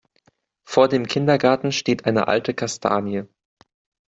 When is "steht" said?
1.71-2.05